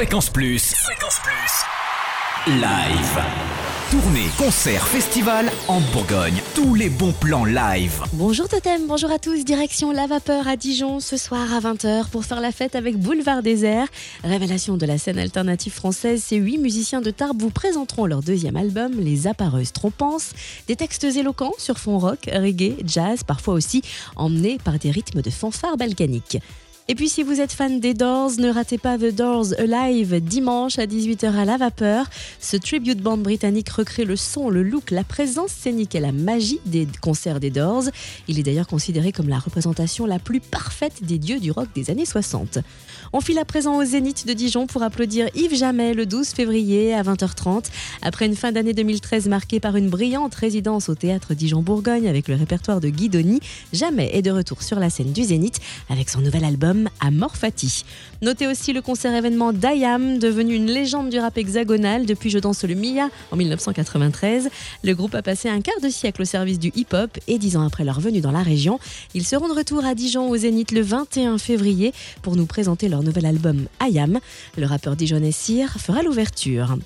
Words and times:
Fréquence 0.00 0.30
Plus. 0.30 0.72
Fréquence 0.76 1.20
Plus. 1.22 2.54
Live. 2.54 3.22
Tournée, 3.90 4.28
concert, 4.38 4.88
festival 4.88 5.52
en 5.68 5.82
Bourgogne. 5.92 6.40
Tous 6.54 6.74
les 6.74 6.88
bons 6.88 7.12
plans 7.12 7.44
live. 7.44 8.00
Bonjour 8.14 8.48
Totem, 8.48 8.86
bonjour 8.86 9.10
à 9.10 9.18
tous. 9.18 9.44
Direction 9.44 9.92
La 9.92 10.06
Vapeur 10.06 10.48
à 10.48 10.56
Dijon 10.56 11.00
ce 11.00 11.18
soir 11.18 11.52
à 11.52 11.60
20h 11.60 12.08
pour 12.08 12.24
faire 12.24 12.40
la 12.40 12.50
fête 12.50 12.76
avec 12.76 12.96
Boulevard 12.96 13.42
Désert. 13.42 13.88
Révélation 14.24 14.78
de 14.78 14.86
la 14.86 14.96
scène 14.96 15.18
alternative 15.18 15.74
française, 15.74 16.22
ces 16.22 16.36
huit 16.36 16.56
musiciens 16.56 17.02
de 17.02 17.10
Tarbes 17.10 17.42
vous 17.42 17.50
présenteront 17.50 18.06
leur 18.06 18.22
deuxième 18.22 18.56
album, 18.56 18.92
Les 18.98 19.26
Appareuses 19.26 19.72
Trompances. 19.72 20.30
Des 20.66 20.76
textes 20.76 21.04
éloquents 21.04 21.52
sur 21.58 21.76
fond 21.76 21.98
rock, 21.98 22.20
reggae, 22.32 22.76
jazz, 22.86 23.22
parfois 23.22 23.52
aussi 23.52 23.82
emmenés 24.16 24.56
par 24.64 24.78
des 24.78 24.92
rythmes 24.92 25.20
de 25.20 25.28
fanfare 25.28 25.76
balkanique. 25.76 26.38
Et 26.88 26.96
puis 26.96 27.08
si 27.08 27.22
vous 27.22 27.40
êtes 27.40 27.52
fan 27.52 27.78
des 27.78 27.94
Doors, 27.94 28.32
ne 28.38 28.50
ratez 28.50 28.76
pas 28.76 28.98
The 28.98 29.14
Doors 29.14 29.54
Alive 29.58 30.20
dimanche 30.20 30.78
à 30.78 30.86
18h 30.86 31.32
à 31.34 31.44
la 31.44 31.56
vapeur. 31.56 32.06
Ce 32.40 32.56
tribute 32.56 33.00
band 33.00 33.18
britannique 33.18 33.68
recrée 33.68 34.04
le 34.04 34.16
son, 34.16 34.50
le 34.50 34.64
look, 34.64 34.90
la 34.90 35.04
présence 35.04 35.52
scénique 35.52 35.94
et 35.94 36.00
la 36.00 36.10
magie 36.10 36.60
des 36.66 36.88
concerts 37.00 37.38
des 37.38 37.50
Doors. 37.50 37.84
Il 38.26 38.40
est 38.40 38.42
d'ailleurs 38.42 38.66
considéré 38.66 39.12
comme 39.12 39.28
la 39.28 39.38
représentation 39.38 40.04
la 40.04 40.18
plus 40.18 40.40
parfaite 40.40 41.04
des 41.04 41.18
dieux 41.18 41.38
du 41.38 41.52
rock 41.52 41.68
des 41.74 41.90
années 41.90 42.06
60. 42.06 42.58
On 43.12 43.20
file 43.20 43.38
à 43.38 43.44
présent 43.44 43.76
au 43.76 43.84
Zénith 43.84 44.26
de 44.26 44.32
Dijon 44.32 44.66
pour 44.66 44.82
applaudir 44.82 45.28
Yves 45.34 45.54
Jamais 45.54 45.94
le 45.94 46.06
12 46.06 46.28
février 46.28 46.94
à 46.94 47.02
20h30. 47.02 47.66
Après 48.02 48.26
une 48.26 48.36
fin 48.36 48.50
d'année 48.50 48.72
2013 48.72 49.28
marquée 49.28 49.60
par 49.60 49.76
une 49.76 49.90
brillante 49.90 50.34
résidence 50.34 50.88
au 50.88 50.96
théâtre 50.96 51.34
Dijon-Bourgogne 51.34 52.08
avec 52.08 52.26
le 52.26 52.34
répertoire 52.34 52.80
de 52.80 52.88
Guidoni, 52.88 53.40
Jamais 53.72 54.10
est 54.12 54.22
de 54.22 54.30
retour 54.30 54.62
sur 54.62 54.80
la 54.80 54.90
scène 54.90 55.12
du 55.12 55.22
Zénith 55.22 55.60
avec 55.88 56.08
son 56.08 56.20
nouvel 56.20 56.44
album 56.44 56.69
à 57.00 57.10
Morfati. 57.10 57.84
Notez 58.22 58.46
aussi 58.46 58.72
le 58.72 58.82
concert 58.82 59.14
événement 59.14 59.52
d'Ayam, 59.52 60.18
devenu 60.18 60.54
une 60.54 60.66
légende 60.66 61.08
du 61.08 61.18
rap 61.18 61.38
hexagonal 61.38 62.04
depuis 62.04 62.28
Je 62.28 62.38
danse 62.38 62.64
le 62.64 62.74
Mia 62.74 63.08
en 63.30 63.36
1993. 63.36 64.50
Le 64.84 64.94
groupe 64.94 65.14
a 65.14 65.22
passé 65.22 65.48
un 65.48 65.62
quart 65.62 65.80
de 65.82 65.88
siècle 65.88 66.22
au 66.22 66.24
service 66.26 66.58
du 66.58 66.70
hip-hop 66.74 67.18
et 67.28 67.38
dix 67.38 67.56
ans 67.56 67.66
après 67.66 67.82
leur 67.82 67.98
venue 67.98 68.20
dans 68.20 68.30
la 68.30 68.42
région, 68.42 68.78
ils 69.14 69.24
seront 69.24 69.48
de 69.48 69.54
retour 69.54 69.84
à 69.84 69.94
Dijon 69.94 70.28
au 70.28 70.36
Zénith 70.36 70.72
le 70.72 70.82
21 70.82 71.38
février 71.38 71.94
pour 72.20 72.36
nous 72.36 72.46
présenter 72.46 72.88
leur 72.88 73.02
nouvel 73.02 73.24
album 73.24 73.66
Ayam. 73.80 74.20
Le 74.58 74.66
rappeur 74.66 74.96
dijonnais 74.96 75.32
Cyr 75.32 75.78
fera 75.78 76.02
l'ouverture. 76.02 76.76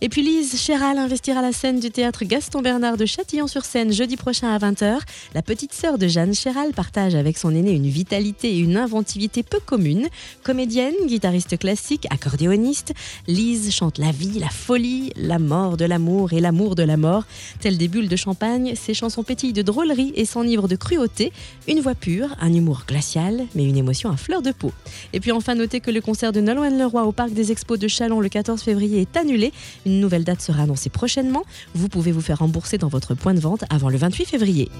Et 0.00 0.08
puis 0.08 0.22
Lise 0.22 0.60
Chéral 0.60 0.98
investira 0.98 1.42
la 1.42 1.52
scène 1.52 1.80
du 1.80 1.90
théâtre 1.90 2.24
Gaston 2.24 2.62
Bernard 2.62 2.96
de 2.96 3.06
Châtillon-sur-Seine 3.06 3.92
jeudi 3.92 4.16
prochain 4.16 4.54
à 4.54 4.58
20h. 4.58 4.98
La 5.34 5.42
petite 5.42 5.72
sœur 5.72 5.98
de 5.98 6.06
Jeanne 6.06 6.34
Chéral 6.34 6.72
partage 6.72 7.14
avec 7.14 7.36
son 7.36 7.50
aîné 7.54 7.72
une 7.72 7.88
vitalité 7.88 8.54
et 8.54 8.58
une 8.58 8.76
inventivité 8.76 9.33
peu 9.42 9.58
commune. 9.60 10.08
Comédienne, 10.42 10.94
guitariste 11.06 11.58
classique, 11.58 12.06
accordéoniste, 12.10 12.94
Lise 13.26 13.70
chante 13.70 13.98
la 13.98 14.12
vie, 14.12 14.38
la 14.38 14.48
folie, 14.48 15.12
la 15.16 15.38
mort 15.38 15.76
de 15.76 15.84
l'amour 15.84 16.32
et 16.32 16.40
l'amour 16.40 16.74
de 16.74 16.82
la 16.82 16.96
mort. 16.96 17.24
Telles 17.60 17.78
des 17.78 17.88
bulles 17.88 18.08
de 18.08 18.16
champagne, 18.16 18.74
ses 18.74 18.94
chansons 18.94 19.22
pétillent 19.22 19.52
de 19.52 19.62
drôlerie 19.62 20.12
et 20.16 20.24
s'enivrent 20.24 20.68
de 20.68 20.76
cruauté. 20.76 21.32
Une 21.68 21.80
voix 21.80 21.94
pure, 21.94 22.34
un 22.40 22.52
humour 22.52 22.84
glacial, 22.86 23.46
mais 23.54 23.64
une 23.64 23.76
émotion 23.76 24.10
à 24.10 24.16
fleur 24.16 24.42
de 24.42 24.52
peau. 24.52 24.72
Et 25.12 25.20
puis 25.20 25.32
enfin, 25.32 25.54
notez 25.54 25.80
que 25.80 25.90
le 25.90 26.00
concert 26.00 26.32
de 26.32 26.40
Nolwenn 26.40 26.78
Leroy 26.78 27.04
au 27.04 27.12
Parc 27.12 27.32
des 27.32 27.52
Expos 27.52 27.78
de 27.78 27.88
Chalon 27.88 28.20
le 28.20 28.28
14 28.28 28.62
février 28.62 29.00
est 29.00 29.16
annulé. 29.16 29.52
Une 29.86 30.00
nouvelle 30.00 30.24
date 30.24 30.40
sera 30.40 30.62
annoncée 30.62 30.90
prochainement. 30.90 31.44
Vous 31.74 31.88
pouvez 31.88 32.12
vous 32.12 32.20
faire 32.20 32.38
rembourser 32.38 32.78
dans 32.78 32.88
votre 32.88 33.14
point 33.14 33.34
de 33.34 33.40
vente 33.40 33.64
avant 33.70 33.88
le 33.88 33.96
28 33.96 34.24
février. 34.24 34.70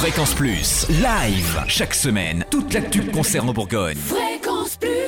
Fréquence 0.00 0.32
Plus, 0.32 0.86
live, 0.88 1.62
chaque 1.68 1.92
semaine, 1.92 2.46
toute 2.50 2.72
l'actu 2.72 3.02
concert 3.02 3.44
en 3.46 3.52
Bourgogne. 3.52 3.98
Fréquence 3.98 4.78
Plus 4.78 4.99